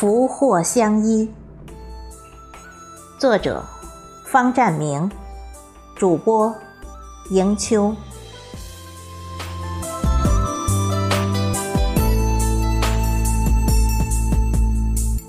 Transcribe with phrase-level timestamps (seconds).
[0.00, 1.28] 福祸相依。
[3.18, 3.64] 作者：
[4.24, 5.10] 方占明，
[5.96, 6.54] 主播：
[7.30, 7.92] 迎秋。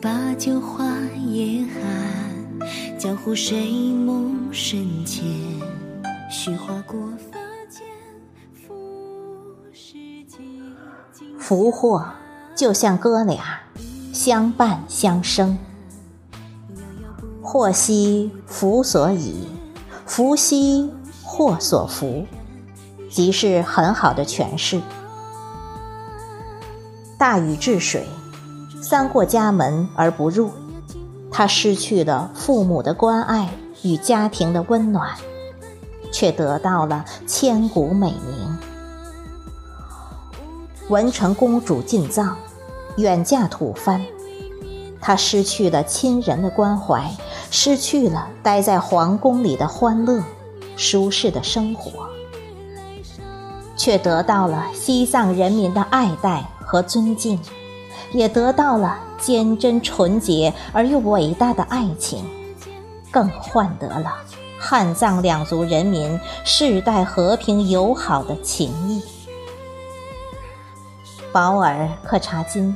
[0.00, 0.84] 把酒话
[1.26, 5.24] 夜寒，江湖水梦深浅。
[6.30, 7.00] 虚华过
[7.32, 7.84] 发间，
[8.54, 8.70] 浮
[9.72, 9.94] 世
[10.28, 10.36] 几
[11.12, 12.08] 经福祸
[12.54, 13.60] 就像哥俩，
[14.24, 15.58] 相伴相生。
[17.42, 19.48] 祸兮福所倚，
[20.06, 20.92] 福兮
[21.24, 22.24] 祸所伏，
[23.10, 24.80] 即是很好的诠释。
[27.18, 28.06] 大禹治水，
[28.80, 30.52] 三过家门而不入，
[31.32, 33.52] 他失去了父母的关爱
[33.82, 35.16] 与家庭的温暖，
[36.12, 38.56] 却得到了千古美名。
[40.88, 42.36] 文成公主进藏，
[42.98, 44.00] 远嫁吐蕃，
[45.02, 47.10] 他失去了亲人的关怀。
[47.50, 50.22] 失去了待在皇宫里的欢乐、
[50.74, 52.08] 舒适的生活，
[53.76, 57.38] 却得到了西藏人民的爱戴和尊敬，
[58.12, 62.24] 也得到了坚贞纯洁而又伟大的爱情，
[63.10, 64.14] 更换得了
[64.58, 69.02] 汉藏两族人民世代和平友好的情谊。
[71.30, 72.74] 保尔·柯察金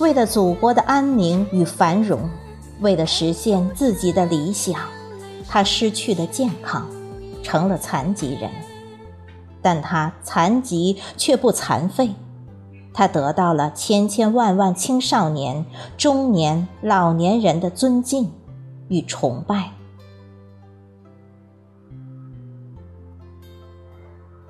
[0.00, 2.28] 为了祖国的安宁与繁荣。
[2.80, 4.80] 为了实现自己的理想，
[5.48, 6.86] 他失去了健康，
[7.42, 8.50] 成了残疾人。
[9.62, 12.10] 但他残疾却不残废，
[12.92, 15.64] 他得到了千千万万青少年、
[15.96, 18.30] 中年、老年人的尊敬
[18.88, 19.70] 与崇拜。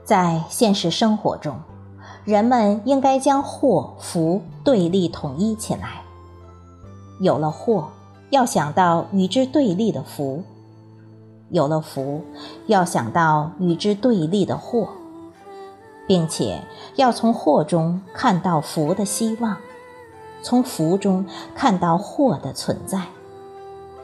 [0.02, 1.60] 在现实生活中，
[2.24, 6.02] 人们应该将祸福对立统一起来。
[7.20, 7.88] 有了祸。
[8.30, 10.42] 要想到与之对立的福，
[11.50, 12.22] 有了福，
[12.66, 14.88] 要想到与之对立的祸，
[16.08, 16.60] 并且
[16.96, 19.58] 要从祸中看到福的希望，
[20.42, 21.24] 从福中
[21.54, 23.02] 看到祸的存在，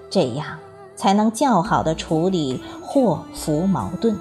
[0.08, 0.58] 这样
[0.94, 4.16] 才能较好的处理祸福矛盾。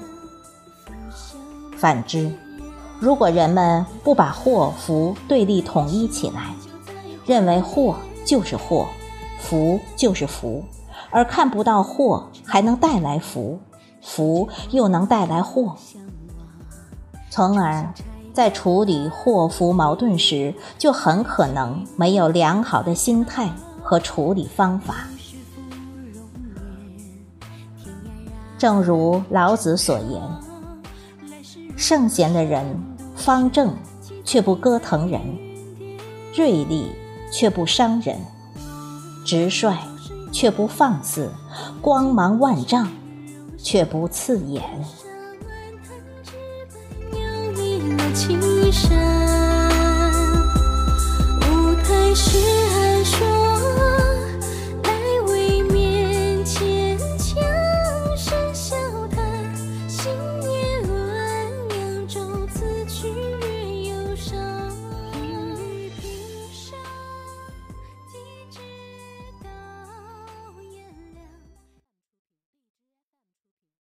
[1.78, 2.32] 反之，
[3.00, 6.54] 如果人们不把祸福对立统一起来，
[7.26, 7.96] 认为祸
[8.26, 8.88] 就是祸。
[9.42, 10.64] 福就是福，
[11.10, 13.58] 而看不到祸还能带来福，
[14.02, 15.78] 福又能带来祸，
[17.30, 17.92] 从而
[18.34, 23.50] 在处理祸福矛盾时，就很可能没有良好的心态
[23.82, 25.08] 和处理方法。
[28.58, 30.22] 正如老子所言
[31.90, 32.64] ：“圣贤的人
[33.16, 33.74] 方正，
[34.24, 35.22] 却不割腾人；
[36.36, 36.92] 锐利
[37.34, 38.16] 却不伤人，
[39.26, 39.76] 直率
[40.32, 41.32] 却不放肆，
[41.82, 42.88] 光芒万丈
[43.58, 44.62] 却不刺眼。